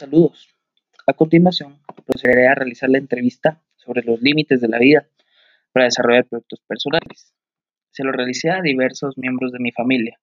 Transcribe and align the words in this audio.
Saludos. 0.00 0.48
A 1.06 1.12
continuación, 1.12 1.78
procederé 2.06 2.48
a 2.48 2.54
realizar 2.54 2.88
la 2.88 2.96
entrevista 2.96 3.60
sobre 3.76 4.02
los 4.02 4.22
límites 4.22 4.62
de 4.62 4.68
la 4.68 4.78
vida 4.78 5.06
para 5.72 5.84
desarrollar 5.84 6.24
proyectos 6.24 6.62
personales. 6.66 7.34
Se 7.90 8.02
lo 8.02 8.10
realicé 8.10 8.48
a 8.48 8.62
diversos 8.62 9.18
miembros 9.18 9.52
de 9.52 9.58
mi 9.58 9.72
familia. 9.72 10.18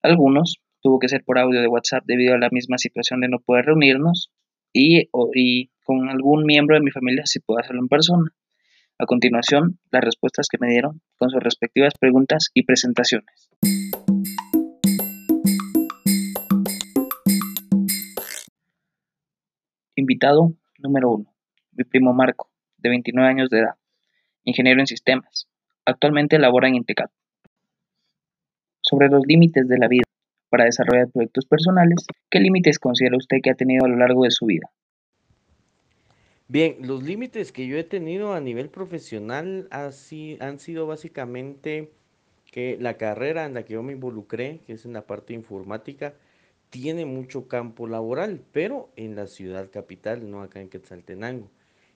Algunos 0.00 0.62
tuvo 0.80 0.98
que 1.00 1.10
ser 1.10 1.22
por 1.22 1.38
audio 1.38 1.60
de 1.60 1.68
WhatsApp 1.68 2.04
debido 2.06 2.32
a 2.32 2.38
la 2.38 2.48
misma 2.50 2.78
situación 2.78 3.20
de 3.20 3.28
no 3.28 3.40
poder 3.40 3.66
reunirnos 3.66 4.32
y, 4.72 5.10
con 5.84 6.08
algún 6.08 6.46
miembro 6.46 6.76
de 6.76 6.82
mi 6.82 6.90
familia 6.90 7.26
sí 7.26 7.40
puedo 7.40 7.60
hacerlo 7.60 7.82
en 7.82 7.88
persona. 7.88 8.30
A 8.98 9.04
continuación, 9.04 9.80
las 9.90 10.02
respuestas 10.02 10.48
que 10.50 10.56
me 10.58 10.70
dieron 10.70 11.02
con 11.18 11.28
sus 11.28 11.42
respectivas 11.42 11.92
preguntas 12.00 12.48
y 12.54 12.62
presentaciones. 12.62 13.43
Invitado 19.96 20.52
número 20.78 21.10
1. 21.10 21.24
Mi 21.76 21.84
primo 21.84 22.12
Marco, 22.12 22.50
de 22.78 22.88
29 22.88 23.28
años 23.28 23.48
de 23.48 23.60
edad, 23.60 23.74
ingeniero 24.42 24.80
en 24.80 24.88
sistemas. 24.88 25.46
Actualmente 25.84 26.36
labora 26.40 26.66
en 26.66 26.74
Intecap. 26.74 27.12
Sobre 28.80 29.08
los 29.08 29.24
límites 29.24 29.68
de 29.68 29.78
la 29.78 29.86
vida 29.86 30.02
para 30.48 30.64
desarrollar 30.64 31.10
proyectos 31.12 31.46
personales, 31.46 32.06
¿qué 32.28 32.40
límites 32.40 32.80
considera 32.80 33.16
usted 33.16 33.36
que 33.40 33.50
ha 33.50 33.54
tenido 33.54 33.84
a 33.84 33.88
lo 33.88 33.96
largo 33.96 34.24
de 34.24 34.32
su 34.32 34.46
vida? 34.46 34.68
Bien, 36.48 36.76
los 36.80 37.04
límites 37.04 37.52
que 37.52 37.68
yo 37.68 37.76
he 37.78 37.84
tenido 37.84 38.34
a 38.34 38.40
nivel 38.40 38.70
profesional 38.70 39.68
han 39.70 40.58
sido 40.58 40.88
básicamente 40.88 41.92
que 42.50 42.76
la 42.80 42.96
carrera 42.96 43.46
en 43.46 43.54
la 43.54 43.64
que 43.64 43.74
yo 43.74 43.82
me 43.84 43.92
involucré, 43.92 44.60
que 44.66 44.72
es 44.72 44.84
en 44.84 44.92
la 44.92 45.02
parte 45.02 45.34
informática, 45.34 46.14
tiene 46.74 47.06
mucho 47.06 47.46
campo 47.46 47.86
laboral, 47.86 48.42
pero 48.50 48.90
en 48.96 49.14
la 49.14 49.28
ciudad 49.28 49.70
capital, 49.70 50.28
no 50.28 50.42
acá 50.42 50.60
en 50.60 50.68
Quetzaltenango. 50.68 51.48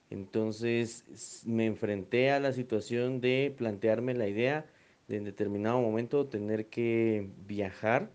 Entonces 0.08 1.42
me 1.44 1.66
enfrenté 1.66 2.30
a 2.30 2.38
la 2.38 2.52
situación 2.52 3.20
de 3.20 3.52
plantearme 3.58 4.14
la 4.14 4.28
idea 4.28 4.66
de 5.08 5.16
en 5.16 5.24
determinado 5.24 5.80
momento 5.80 6.28
tener 6.28 6.68
que 6.68 7.28
viajar. 7.44 8.12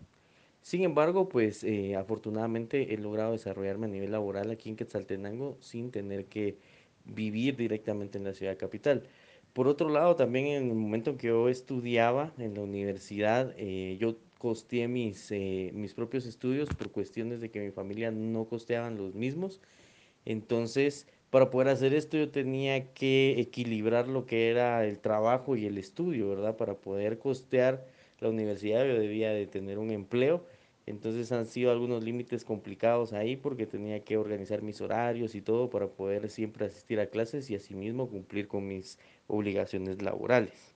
Sin 0.62 0.84
embargo, 0.84 1.28
pues 1.28 1.64
eh, 1.64 1.96
afortunadamente 1.96 2.94
he 2.94 2.96
logrado 2.96 3.32
desarrollarme 3.32 3.84
a 3.84 3.90
nivel 3.90 4.12
laboral 4.12 4.50
aquí 4.50 4.70
en 4.70 4.76
Quetzaltenango 4.76 5.58
sin 5.60 5.90
tener 5.90 6.24
que 6.24 6.56
vivir 7.04 7.56
directamente 7.56 8.16
en 8.16 8.24
la 8.24 8.32
ciudad 8.32 8.56
capital. 8.56 9.06
Por 9.52 9.68
otro 9.68 9.90
lado, 9.90 10.16
también 10.16 10.46
en 10.46 10.70
el 10.70 10.74
momento 10.76 11.10
en 11.10 11.18
que 11.18 11.26
yo 11.26 11.50
estudiaba 11.50 12.32
en 12.38 12.54
la 12.54 12.62
universidad, 12.62 13.54
eh, 13.58 13.98
yo 14.00 14.16
costeé 14.44 14.88
mis, 14.88 15.30
eh, 15.30 15.70
mis 15.72 15.94
propios 15.94 16.26
estudios 16.26 16.68
por 16.68 16.90
cuestiones 16.90 17.40
de 17.40 17.50
que 17.50 17.60
mi 17.60 17.70
familia 17.70 18.10
no 18.10 18.44
costeaban 18.46 18.98
los 18.98 19.14
mismos. 19.14 19.62
Entonces, 20.26 21.06
para 21.30 21.50
poder 21.50 21.68
hacer 21.68 21.94
esto 21.94 22.18
yo 22.18 22.30
tenía 22.30 22.92
que 22.92 23.40
equilibrar 23.40 24.06
lo 24.08 24.26
que 24.26 24.50
era 24.50 24.84
el 24.86 24.98
trabajo 25.00 25.56
y 25.56 25.64
el 25.64 25.78
estudio, 25.78 26.28
¿verdad? 26.28 26.58
Para 26.58 26.74
poder 26.74 27.18
costear 27.18 27.86
la 28.20 28.28
universidad 28.28 28.84
yo 28.86 28.98
debía 29.00 29.30
de 29.30 29.46
tener 29.46 29.78
un 29.78 29.90
empleo. 29.90 30.44
Entonces 30.86 31.32
han 31.32 31.46
sido 31.46 31.70
algunos 31.72 32.04
límites 32.04 32.44
complicados 32.44 33.14
ahí 33.14 33.36
porque 33.36 33.66
tenía 33.66 34.04
que 34.04 34.18
organizar 34.18 34.60
mis 34.60 34.82
horarios 34.82 35.34
y 35.34 35.40
todo 35.40 35.70
para 35.70 35.88
poder 35.88 36.28
siempre 36.30 36.66
asistir 36.66 37.00
a 37.00 37.06
clases 37.06 37.48
y 37.50 37.54
asimismo 37.56 38.10
cumplir 38.10 38.46
con 38.46 38.66
mis 38.68 38.98
obligaciones 39.26 40.02
laborales. 40.02 40.73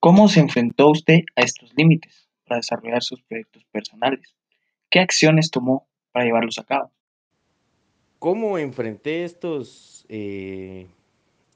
¿Cómo 0.00 0.28
se 0.28 0.40
enfrentó 0.40 0.90
usted 0.90 1.20
a 1.34 1.42
estos 1.42 1.72
límites 1.76 2.28
para 2.46 2.58
desarrollar 2.58 3.02
sus 3.02 3.22
proyectos 3.22 3.64
personales? 3.72 4.36
¿Qué 4.90 5.00
acciones 5.00 5.50
tomó 5.50 5.88
para 6.12 6.26
llevarlos 6.26 6.58
a 6.58 6.64
cabo? 6.64 6.92
¿Cómo 8.18 8.58
enfrenté 8.58 9.24
estos 9.24 10.06
eh, 10.08 10.86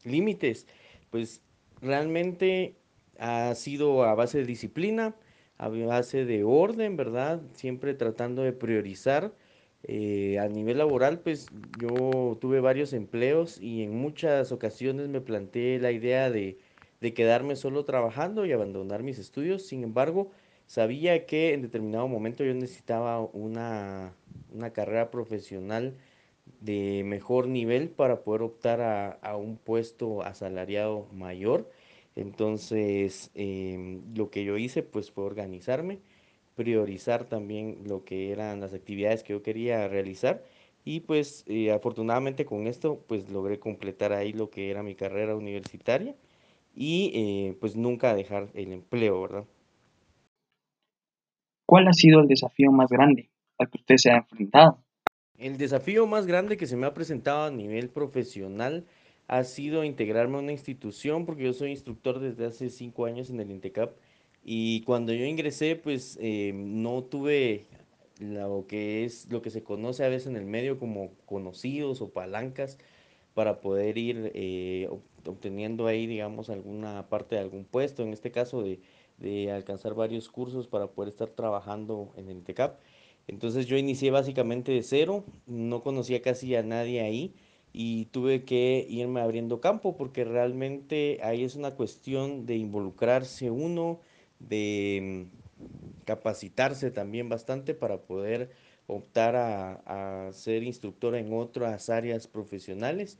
límites? 0.04 0.66
Pues 1.10 1.42
realmente 1.80 2.74
ha 3.18 3.54
sido 3.54 4.04
a 4.04 4.14
base 4.14 4.38
de 4.38 4.44
disciplina, 4.44 5.14
a 5.58 5.68
base 5.68 6.24
de 6.24 6.42
orden, 6.42 6.96
¿verdad? 6.96 7.42
Siempre 7.54 7.94
tratando 7.94 8.42
de 8.42 8.52
priorizar. 8.52 9.32
Eh, 9.82 10.38
a 10.38 10.46
nivel 10.48 10.78
laboral, 10.78 11.20
pues 11.20 11.46
yo 11.80 12.36
tuve 12.40 12.60
varios 12.60 12.92
empleos 12.92 13.58
y 13.60 13.82
en 13.82 13.94
muchas 13.96 14.52
ocasiones 14.52 15.08
me 15.08 15.22
planteé 15.22 15.78
la 15.78 15.90
idea 15.90 16.30
de 16.30 16.58
de 17.00 17.14
quedarme 17.14 17.56
solo 17.56 17.84
trabajando 17.84 18.46
y 18.46 18.52
abandonar 18.52 19.02
mis 19.02 19.18
estudios. 19.18 19.66
Sin 19.66 19.84
embargo, 19.84 20.30
sabía 20.66 21.26
que 21.26 21.54
en 21.54 21.62
determinado 21.62 22.08
momento 22.08 22.44
yo 22.44 22.54
necesitaba 22.54 23.20
una, 23.20 24.14
carrera 24.72 25.10
profesional 25.10 25.96
de 26.60 27.02
mejor 27.04 27.48
nivel 27.48 27.90
para 27.90 28.22
poder 28.22 28.42
optar 28.42 28.80
a, 29.22 29.36
un 29.36 29.56
puesto 29.56 30.22
asalariado 30.22 31.06
mayor. 31.12 31.70
Entonces, 32.16 33.30
em, 33.34 34.02
lo 34.14 34.30
que 34.30 34.44
yo 34.44 34.56
hice 34.58 34.82
pues 34.82 35.10
fue 35.10 35.24
organizarme, 35.24 36.00
priorizar 36.56 37.24
también 37.24 37.78
lo 37.86 38.04
que 38.04 38.32
eran 38.32 38.60
las 38.60 38.74
actividades 38.74 39.22
que 39.22 39.32
yo 39.32 39.42
quería 39.42 39.88
realizar 39.88 40.44
y 40.84 41.00
pues 41.00 41.44
eh, 41.46 41.72
afortunadamente 41.72 42.44
con 42.46 42.66
esto 42.66 43.04
pues 43.06 43.30
logré 43.30 43.58
completar 43.58 44.12
ahí 44.12 44.32
lo 44.32 44.50
que 44.50 44.70
era 44.70 44.82
mi 44.82 44.94
carrera 44.94 45.36
universitaria 45.36 46.14
y 46.74 47.12
eh, 47.14 47.56
pues 47.60 47.76
nunca 47.76 48.14
dejar 48.14 48.48
el 48.54 48.72
empleo, 48.72 49.22
¿verdad? 49.22 49.44
¿Cuál 51.66 51.88
ha 51.88 51.92
sido 51.92 52.20
el 52.20 52.28
desafío 52.28 52.72
más 52.72 52.90
grande 52.90 53.30
al 53.58 53.70
que 53.70 53.78
usted 53.78 53.96
se 53.96 54.10
ha 54.10 54.16
enfrentado? 54.16 54.78
El 55.38 55.56
desafío 55.56 56.06
más 56.06 56.26
grande 56.26 56.56
que 56.56 56.66
se 56.66 56.76
me 56.76 56.86
ha 56.86 56.94
presentado 56.94 57.44
a 57.44 57.50
nivel 57.50 57.88
profesional 57.88 58.86
ha 59.28 59.44
sido 59.44 59.84
integrarme 59.84 60.36
a 60.36 60.40
una 60.40 60.52
institución, 60.52 61.24
porque 61.24 61.44
yo 61.44 61.52
soy 61.52 61.70
instructor 61.70 62.18
desde 62.18 62.46
hace 62.46 62.68
cinco 62.68 63.06
años 63.06 63.30
en 63.30 63.40
el 63.40 63.50
INTECAP, 63.50 63.92
y 64.42 64.82
cuando 64.82 65.12
yo 65.12 65.24
ingresé, 65.24 65.76
pues 65.76 66.18
eh, 66.20 66.52
no 66.54 67.04
tuve 67.04 67.66
lo 68.18 68.66
que 68.66 69.04
es 69.04 69.30
lo 69.30 69.40
que 69.40 69.50
se 69.50 69.62
conoce 69.62 70.04
a 70.04 70.08
veces 70.08 70.26
en 70.28 70.36
el 70.36 70.44
medio 70.44 70.78
como 70.78 71.10
conocidos 71.26 72.02
o 72.02 72.10
palancas 72.10 72.78
para 73.34 73.60
poder 73.60 73.98
ir 73.98 74.32
eh, 74.34 74.88
obteniendo 75.26 75.86
ahí, 75.86 76.06
digamos, 76.06 76.50
alguna 76.50 77.08
parte 77.08 77.36
de 77.36 77.42
algún 77.42 77.64
puesto, 77.64 78.02
en 78.02 78.12
este 78.12 78.30
caso 78.30 78.62
de, 78.62 78.80
de 79.18 79.50
alcanzar 79.52 79.94
varios 79.94 80.28
cursos 80.28 80.66
para 80.66 80.88
poder 80.88 81.10
estar 81.10 81.28
trabajando 81.30 82.12
en 82.16 82.28
el 82.28 82.42
TECAP. 82.42 82.80
Entonces 83.28 83.66
yo 83.66 83.76
inicié 83.76 84.10
básicamente 84.10 84.72
de 84.72 84.82
cero, 84.82 85.24
no 85.46 85.82
conocía 85.82 86.22
casi 86.22 86.54
a 86.56 86.62
nadie 86.62 87.00
ahí 87.00 87.34
y 87.72 88.06
tuve 88.06 88.44
que 88.44 88.86
irme 88.88 89.20
abriendo 89.20 89.60
campo 89.60 89.96
porque 89.96 90.24
realmente 90.24 91.20
ahí 91.22 91.44
es 91.44 91.54
una 91.54 91.72
cuestión 91.76 92.46
de 92.46 92.56
involucrarse 92.56 93.50
uno, 93.50 94.00
de 94.40 95.28
mm, 95.60 96.04
capacitarse 96.04 96.90
también 96.90 97.28
bastante 97.28 97.74
para 97.74 97.98
poder 98.02 98.50
optar 98.96 99.36
a, 99.36 100.30
ser 100.32 100.62
instructor 100.62 101.14
en 101.16 101.32
otras 101.32 101.90
áreas 101.90 102.26
profesionales 102.26 103.18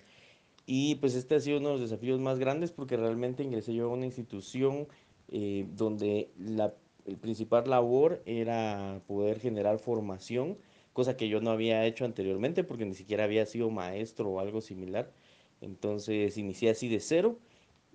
y 0.67 0.97
pues 0.97 1.15
este 1.15 1.35
ha 1.35 1.41
sido 1.41 1.59
uno 1.59 1.71
de 1.71 1.75
los 1.75 1.91
desafíos 1.91 2.21
más 2.21 2.39
grandes 2.39 2.71
porque 2.71 2.97
realmente 2.97 3.43
ingresé 3.43 3.75
yo 3.75 3.87
a 3.87 3.95
una 3.95 4.07
institución 4.07 4.87
eh, 5.29 5.67
donde 5.75 6.31
la 6.39 6.75
el 7.07 7.17
principal 7.19 7.69
labor 7.69 8.23
era 8.27 9.03
poder 9.07 9.41
generar 9.41 9.79
formación, 9.79 10.59
cosa 10.93 11.17
que 11.17 11.29
yo 11.29 11.41
no 11.41 11.51
había 11.51 11.85
hecho 11.87 12.05
anteriormente 12.05 12.65
porque 12.65 12.87
ni 12.87 12.95
siquiera 12.95 13.25
había 13.25 13.47
sido 13.47 13.71
maestro 13.71 14.31
o 14.31 14.41
algo 14.41 14.61
similar. 14.61 15.13
Entonces 15.61 16.37
inicié 16.39 16.71
así 16.71 16.89
de 16.89 17.01
cero. 17.01 17.39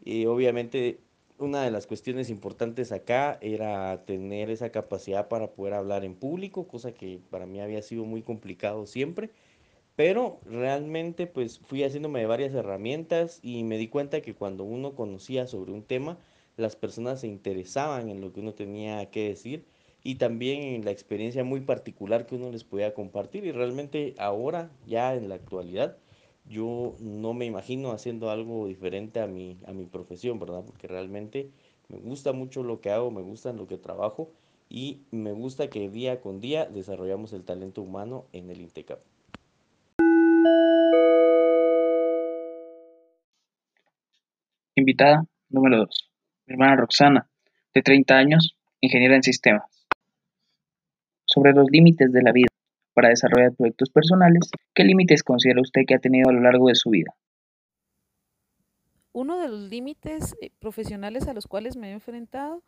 Y 0.04 0.26
obviamente 0.26 1.00
una 1.38 1.64
de 1.64 1.72
las 1.72 1.88
cuestiones 1.88 2.30
importantes 2.30 2.92
acá 2.92 3.38
era 3.42 4.06
tener 4.06 4.50
esa 4.50 4.72
capacidad 4.72 5.28
para 5.28 5.52
poder 5.52 5.74
hablar 5.74 6.06
en 6.06 6.16
público, 6.16 6.68
cosa 6.68 6.94
que 6.94 7.20
para 7.30 7.46
mí 7.46 7.62
había 7.62 7.82
sido 7.82 8.06
muy 8.06 8.22
complicado 8.22 8.86
siempre. 8.86 9.32
Pero 9.96 10.40
realmente 10.46 11.28
pues 11.28 11.60
fui 11.60 11.84
haciéndome 11.84 12.20
de 12.20 12.26
varias 12.26 12.54
herramientas 12.54 13.40
y 13.42 13.64
me 13.64 13.78
di 13.78 13.88
cuenta 13.88 14.22
que 14.22 14.36
cuando 14.36 14.64
uno 14.64 14.96
conocía 14.96 15.48
sobre 15.48 15.72
un 15.72 15.84
tema, 15.84 16.18
las 16.58 16.76
personas 16.76 17.22
se 17.22 17.28
interesaban 17.28 18.10
en 18.10 18.22
lo 18.22 18.34
que 18.34 18.42
uno 18.42 18.54
tenía 18.54 19.10
que 19.12 19.30
decir 19.30 19.66
y 20.04 20.16
también 20.16 20.62
en 20.62 20.86
la 20.86 20.92
experiencia 20.92 21.44
muy 21.44 21.62
particular 21.62 22.26
que 22.28 22.36
uno 22.36 22.52
les 22.52 22.64
podía 22.64 22.94
compartir. 22.94 23.46
Y 23.46 23.52
realmente 23.52 24.16
ahora, 24.18 24.72
ya 24.86 25.16
en 25.16 25.30
la 25.30 25.36
actualidad, 25.36 25.98
yo 26.48 26.96
no 27.00 27.34
me 27.34 27.46
imagino 27.46 27.92
haciendo 27.92 28.30
algo 28.30 28.68
diferente 28.68 29.20
a 29.20 29.28
mi, 29.28 29.58
a 29.66 29.74
mi 29.74 29.86
profesión, 29.86 30.40
¿verdad? 30.40 30.64
Porque 30.66 30.88
realmente 30.88 31.50
me 31.90 31.98
gusta 31.98 32.34
mucho 32.34 32.64
lo 32.64 32.82
que 32.82 32.92
hago, 32.92 33.12
me 33.12 33.22
gusta 33.22 33.50
en 33.50 33.58
lo 33.58 33.68
que 33.68 33.78
trabajo 33.78 34.32
y 34.70 35.02
me 35.12 35.32
gusta 35.32 35.70
que 35.70 35.90
día 35.90 36.22
con 36.22 36.40
día 36.40 36.66
desarrollamos 36.66 37.34
el 37.34 37.44
talento 37.44 37.82
humano 37.82 38.26
en 38.32 38.50
el 38.50 38.62
INTECAP. 38.62 39.00
Invitada 44.76 45.26
número 45.50 45.78
2. 45.78 46.12
Mi 46.48 46.54
hermana 46.54 46.76
Roxana, 46.76 47.30
de 47.74 47.82
30 47.82 48.16
años, 48.16 48.58
ingeniera 48.82 49.16
en 49.16 49.24
sistemas. 49.24 49.88
Sobre 51.26 51.54
los 51.54 51.70
límites 51.72 52.12
de 52.12 52.22
la 52.22 52.32
vida 52.32 52.55
para 52.96 53.10
desarrollar 53.10 53.54
proyectos 53.54 53.90
personales, 53.90 54.50
¿qué 54.74 54.84
límites 54.84 55.22
considera 55.22 55.62
usted 55.62 55.82
que 55.86 55.96
ha 55.96 56.00
tenido 56.00 56.30
a 56.30 56.34
lo 56.34 56.40
largo 56.40 56.70
de 56.70 56.76
su 56.76 56.90
vida? 56.90 57.14
Uno 59.12 59.38
de 59.38 59.50
los 59.50 59.70
límites 59.70 60.36
eh, 60.42 60.50
profesionales 60.60 61.28
a 61.28 61.34
los 61.34 61.46
cuales 61.46 61.78
me 61.78 61.90
he 61.90 61.92
enfrentado 61.92 62.64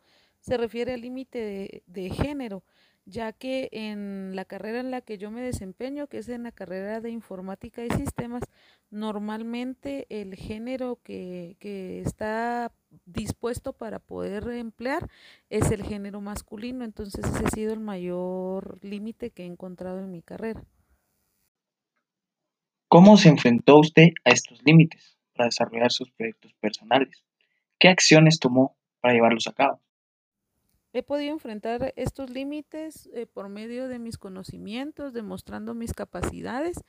se 0.48 0.56
refiere 0.56 0.94
al 0.94 1.02
límite 1.02 1.82
de, 1.86 2.10
género 2.10 2.64
ya 3.04 3.32
que 3.32 3.68
en 3.72 4.36
la 4.36 4.44
carrera 4.44 4.80
en 4.80 4.90
la 4.90 5.00
que 5.00 5.16
yo 5.16 5.30
me 5.30 5.40
desempeño, 5.40 6.08
que 6.08 6.18
es 6.18 6.28
en 6.28 6.42
la 6.42 6.52
carrera 6.52 7.00
de 7.00 7.08
informática 7.08 7.82
y 7.82 7.90
sistemas, 7.90 8.42
normalmente 8.90 10.06
el 10.10 10.34
género 10.34 10.98
que 11.02 11.56
está 12.04 12.70
dispuesto 13.06 13.72
para 13.72 13.98
poder 13.98 14.46
emplear 14.50 15.08
es 15.48 15.70
el 15.70 15.84
género 15.84 16.20
masculino, 16.20 16.84
entonces 16.84 17.24
ese 17.24 17.46
ha 17.46 17.50
sido 17.50 17.72
el 17.72 17.80
mayor 17.80 18.78
límite 18.82 19.30
que 19.30 19.44
he 19.44 19.46
encontrado 19.46 20.00
en 20.00 20.10
mi 20.10 20.20
carrera. 20.20 20.62
¿Cómo 22.88 23.16
se 23.16 23.30
enfrentó 23.30 23.78
usted 23.78 24.08
a 24.24 24.30
estos 24.30 24.62
límites 24.64 25.18
para 25.34 25.46
desarrollar 25.46 25.92
sus 25.92 26.10
proyectos 26.10 26.52
personales? 26.60 27.24
¿Qué 27.78 27.88
acciones 27.88 28.38
tomó 28.38 28.76
para 29.00 29.14
llevarlos 29.14 29.46
a 29.46 29.52
cabo? 29.52 29.80
He 30.94 31.02
podido 31.02 31.32
enfrentar 31.32 31.92
estos 31.96 32.30
límites 32.30 33.10
eh, 33.12 33.26
por 33.26 33.50
medio 33.50 33.88
de 33.88 33.98
mis 33.98 34.16
conocimientos, 34.16 35.12
demostrando 35.12 35.74
mis 35.74 35.92
capacidades 35.92 36.82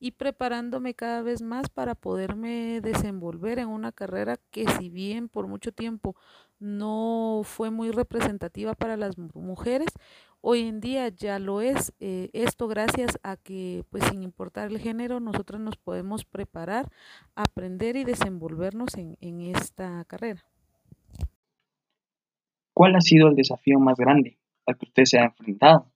y 0.00 0.12
preparándome 0.12 0.94
cada 0.94 1.22
vez 1.22 1.40
más 1.40 1.68
para 1.68 1.94
poderme 1.94 2.80
desenvolver 2.80 3.60
en 3.60 3.68
una 3.68 3.92
carrera 3.92 4.38
que 4.50 4.66
si 4.78 4.90
bien 4.90 5.28
por 5.28 5.46
mucho 5.46 5.70
tiempo 5.70 6.16
no 6.58 7.42
fue 7.44 7.70
muy 7.70 7.92
representativa 7.92 8.74
para 8.74 8.96
las 8.96 9.18
mujeres, 9.18 9.88
hoy 10.40 10.62
en 10.62 10.80
día 10.80 11.08
ya 11.08 11.38
lo 11.38 11.60
es. 11.60 11.92
Eh, 12.00 12.30
esto 12.32 12.66
gracias 12.66 13.18
a 13.22 13.36
que 13.36 13.84
pues 13.90 14.04
sin 14.04 14.24
importar 14.24 14.70
el 14.70 14.78
género 14.78 15.20
nosotros 15.20 15.60
nos 15.60 15.76
podemos 15.76 16.24
preparar, 16.24 16.90
aprender 17.36 17.94
y 17.96 18.04
desenvolvernos 18.04 18.94
en, 18.96 19.16
en 19.20 19.42
esta 19.42 20.04
carrera. 20.06 20.44
¿Cuál 22.74 22.96
ha 22.96 23.00
sido 23.00 23.28
el 23.28 23.36
desafío 23.36 23.78
más 23.78 23.96
grande 23.96 24.36
al 24.66 24.76
que 24.76 24.86
usted 24.86 25.04
se 25.04 25.18
ha 25.18 25.24
enfrentado? 25.24 25.86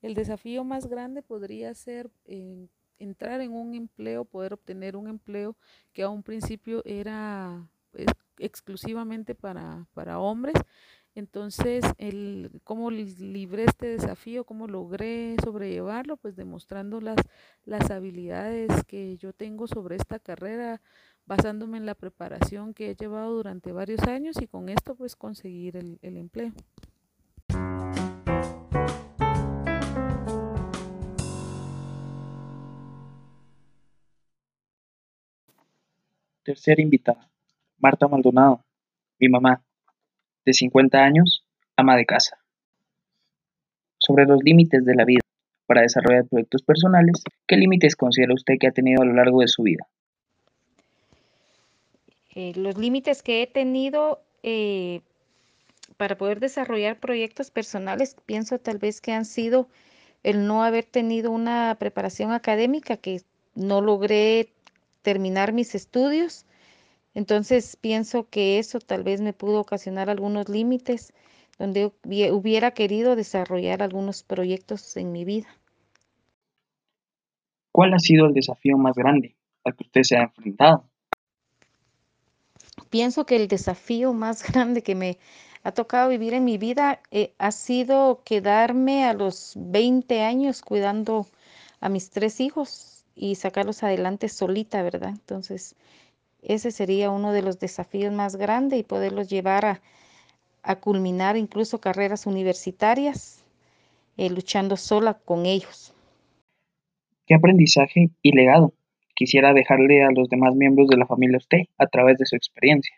El 0.00 0.14
desafío 0.14 0.64
más 0.64 0.86
grande 0.86 1.22
podría 1.22 1.74
ser 1.74 2.10
eh, 2.24 2.68
entrar 2.98 3.42
en 3.42 3.52
un 3.52 3.74
empleo, 3.74 4.24
poder 4.24 4.54
obtener 4.54 4.96
un 4.96 5.08
empleo 5.08 5.56
que 5.92 6.02
a 6.02 6.08
un 6.08 6.22
principio 6.22 6.82
era 6.86 7.68
pues, 7.90 8.06
exclusivamente 8.38 9.34
para, 9.34 9.86
para 9.92 10.18
hombres. 10.18 10.54
Entonces, 11.14 11.82
el, 11.96 12.50
¿cómo 12.62 12.90
libré 12.90 13.64
este 13.64 13.88
desafío? 13.88 14.44
¿Cómo 14.44 14.66
logré 14.66 15.36
sobrellevarlo? 15.42 16.18
Pues 16.18 16.36
demostrando 16.36 17.00
las, 17.00 17.16
las 17.64 17.90
habilidades 17.90 18.70
que 18.84 19.16
yo 19.16 19.32
tengo 19.32 19.66
sobre 19.66 19.96
esta 19.96 20.18
carrera, 20.18 20.82
basándome 21.26 21.78
en 21.78 21.86
la 21.86 21.94
preparación 21.94 22.72
que 22.72 22.90
he 22.90 22.94
llevado 22.94 23.34
durante 23.34 23.72
varios 23.72 24.02
años 24.04 24.36
y 24.40 24.46
con 24.46 24.68
esto 24.68 24.94
pues 24.94 25.16
conseguir 25.16 25.76
el, 25.76 25.98
empleo. 26.02 26.52
Tercera 36.44 36.80
invitada, 36.80 37.28
Marta 37.78 38.06
Maldonado, 38.06 38.64
mi 39.18 39.28
mamá, 39.28 39.64
de 40.44 40.52
50 40.52 40.98
años, 40.98 41.44
ama 41.76 41.96
de 41.96 42.06
casa. 42.06 42.38
Sobre 43.98 44.26
los 44.26 44.38
límites 44.44 44.84
de 44.84 44.94
la 44.94 45.04
vida 45.04 45.22
para 45.66 45.82
desarrollar 45.82 46.28
proyectos 46.28 46.62
personales, 46.62 47.24
¿qué 47.48 47.56
límites 47.56 47.96
considera 47.96 48.32
usted 48.32 48.54
que 48.60 48.68
ha 48.68 48.72
tenido 48.72 49.02
a 49.02 49.06
lo 49.06 49.14
largo 49.14 49.40
de 49.40 49.48
su 49.48 49.64
vida? 49.64 49.88
Eh, 52.36 52.52
los 52.54 52.76
límites 52.76 53.22
que 53.22 53.42
he 53.42 53.46
tenido 53.46 54.20
eh, 54.42 55.00
para 55.96 56.18
poder 56.18 56.38
desarrollar 56.38 57.00
proyectos 57.00 57.50
personales, 57.50 58.14
pienso 58.26 58.58
tal 58.58 58.76
vez 58.76 59.00
que 59.00 59.12
han 59.12 59.24
sido 59.24 59.70
el 60.22 60.46
no 60.46 60.62
haber 60.62 60.84
tenido 60.84 61.30
una 61.30 61.74
preparación 61.78 62.32
académica, 62.32 62.98
que 62.98 63.22
no 63.54 63.80
logré 63.80 64.52
terminar 65.00 65.54
mis 65.54 65.74
estudios. 65.74 66.44
Entonces 67.14 67.74
pienso 67.76 68.28
que 68.28 68.58
eso 68.58 68.80
tal 68.80 69.02
vez 69.02 69.22
me 69.22 69.32
pudo 69.32 69.58
ocasionar 69.58 70.10
algunos 70.10 70.50
límites 70.50 71.14
donde 71.58 71.90
hubiera 72.04 72.72
querido 72.72 73.16
desarrollar 73.16 73.82
algunos 73.82 74.22
proyectos 74.22 74.98
en 74.98 75.10
mi 75.10 75.24
vida. 75.24 75.48
¿Cuál 77.72 77.94
ha 77.94 77.98
sido 77.98 78.26
el 78.26 78.34
desafío 78.34 78.76
más 78.76 78.94
grande 78.94 79.36
al 79.64 79.74
que 79.74 79.84
usted 79.84 80.02
se 80.02 80.16
ha 80.18 80.24
enfrentado? 80.24 80.90
Pienso 82.90 83.26
que 83.26 83.36
el 83.36 83.48
desafío 83.48 84.12
más 84.12 84.42
grande 84.52 84.82
que 84.82 84.94
me 84.94 85.18
ha 85.62 85.72
tocado 85.72 86.08
vivir 86.08 86.34
en 86.34 86.44
mi 86.44 86.58
vida 86.58 87.00
eh, 87.10 87.32
ha 87.38 87.50
sido 87.50 88.22
quedarme 88.24 89.04
a 89.04 89.14
los 89.14 89.54
20 89.56 90.22
años 90.22 90.62
cuidando 90.62 91.26
a 91.80 91.88
mis 91.88 92.10
tres 92.10 92.40
hijos 92.40 93.04
y 93.14 93.34
sacarlos 93.34 93.82
adelante 93.82 94.28
solita, 94.28 94.82
¿verdad? 94.82 95.10
Entonces, 95.10 95.74
ese 96.42 96.70
sería 96.70 97.10
uno 97.10 97.32
de 97.32 97.42
los 97.42 97.58
desafíos 97.58 98.12
más 98.12 98.36
grandes 98.36 98.78
y 98.78 98.84
poderlos 98.84 99.28
llevar 99.28 99.64
a, 99.64 99.80
culminar 100.80 101.36
incluso 101.36 101.80
carreras 101.80 102.26
universitarias 102.26 103.44
eh, 104.16 104.30
luchando 104.30 104.76
sola 104.76 105.14
con 105.14 105.46
ellos. 105.46 105.94
¿Qué 107.24 107.34
aprendizaje 107.34 108.10
y 108.20 108.32
legado 108.32 108.72
quisiera 109.16 109.52
dejarle 109.52 110.04
a 110.04 110.10
los 110.12 110.28
demás 110.28 110.54
miembros 110.54 110.88
de 110.88 110.96
la 110.96 111.06
familia 111.06 111.38
usted 111.38 111.62
a 111.78 111.86
través 111.86 112.18
de 112.18 112.26
su 112.26 112.36
experiencia? 112.36 112.94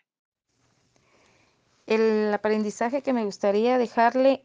El 1.87 2.31
aprendizaje 2.31 3.01
que 3.01 3.13
me 3.13 3.25
gustaría 3.25 3.79
dejarle 3.79 4.43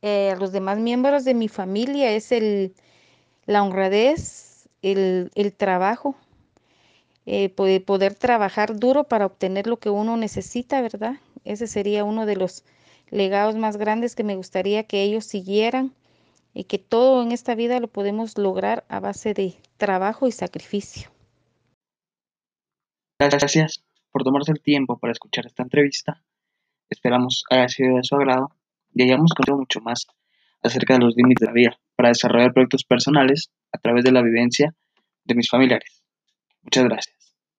eh, 0.00 0.30
a 0.30 0.36
los 0.36 0.52
demás 0.52 0.78
miembros 0.78 1.24
de 1.26 1.34
mi 1.34 1.48
familia 1.48 2.12
es 2.12 2.32
el, 2.32 2.72
la 3.44 3.62
honradez, 3.62 4.68
el, 4.80 5.30
trabajo, 5.58 6.14
eh, 7.26 7.50
poder, 7.50 7.84
poder 7.84 8.14
trabajar 8.14 8.78
duro 8.78 9.04
para 9.04 9.26
obtener 9.26 9.66
lo 9.66 9.78
que 9.78 9.90
uno 9.90 10.16
necesita, 10.16 10.80
¿verdad? 10.80 11.16
Ese 11.44 11.66
sería 11.66 12.04
uno 12.04 12.24
de 12.24 12.36
los 12.36 12.64
legados 13.10 13.56
más 13.56 13.76
grandes 13.76 14.14
que 14.14 14.24
me 14.24 14.36
gustaría 14.36 14.84
que 14.84 15.02
ellos 15.02 15.26
siguieran 15.26 15.92
y 16.54 16.64
que 16.64 16.78
todo 16.78 17.22
en 17.22 17.32
esta 17.32 17.54
vida 17.54 17.80
lo 17.80 17.88
podemos 17.88 18.36
lograr 18.38 18.84
a 18.88 19.00
base 19.00 19.34
de 19.34 19.54
trabajo 19.76 20.26
y 20.26 20.32
sacrificio. 20.32 21.10
Gracias 23.18 23.84
por 24.10 24.24
tomarse 24.24 24.52
el 24.52 24.60
tiempo 24.60 24.98
para 24.98 25.12
escuchar 25.12 25.46
esta 25.46 25.62
entrevista. 25.62 26.22
Esperamos 26.88 27.44
haya 27.50 27.68
sido 27.68 27.96
de 27.96 28.04
su 28.04 28.16
agrado 28.16 28.50
y 28.94 29.02
hayamos 29.02 29.32
conocido 29.34 29.58
mucho 29.58 29.80
más 29.80 30.06
acerca 30.62 30.94
de 30.94 31.00
los 31.00 31.14
límites 31.16 31.40
de 31.40 31.46
la 31.46 31.52
vida 31.52 31.80
para 31.96 32.08
desarrollar 32.08 32.52
proyectos 32.52 32.84
personales 32.84 33.50
a 33.72 33.78
través 33.78 34.04
de 34.04 34.12
la 34.12 34.22
vivencia 34.22 34.74
de 35.24 35.34
mis 35.34 35.48
familiares. 35.48 36.02
Muchas 36.62 36.84
gracias. 36.84 37.19